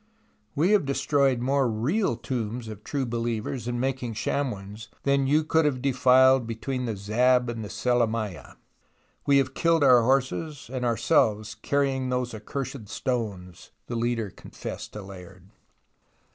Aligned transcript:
We 0.55 0.71
have 0.71 0.83
destroyed 0.83 1.41
more 1.41 1.69
real 1.69 2.17
tombs 2.17 2.67
of 2.67 2.83
true 2.83 3.05
Believers 3.05 3.67
in 3.67 3.79
making 3.79 4.15
sham 4.15 4.49
ones, 4.49 4.87
than 5.03 5.27
you 5.27 5.43
could 5.43 5.63
have 5.63 5.79
defiled 5.79 6.47
between 6.47 6.85
the 6.85 6.97
Zab 6.97 7.47
and 7.51 7.63
Selamiyah. 7.63 8.55
We 9.27 9.37
have 9.37 9.53
killed 9.53 9.83
our 9.83 10.01
horses 10.01 10.71
and 10.73 10.83
ourselves 10.83 11.53
carrying 11.53 12.09
those 12.09 12.33
accursed 12.33 12.89
stones," 12.89 13.69
the 13.85 13.95
leader 13.95 14.31
confessed 14.31 14.93
to 14.93 15.03
Layard. 15.03 15.51